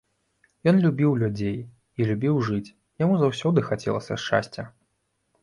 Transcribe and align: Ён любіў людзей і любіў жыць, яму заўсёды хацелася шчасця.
Ён 0.69 0.75
любіў 0.85 1.11
людзей 1.23 1.57
і 1.99 2.07
любіў 2.13 2.41
жыць, 2.49 2.73
яму 3.05 3.13
заўсёды 3.21 3.67
хацелася 3.69 4.21
шчасця. 4.27 4.63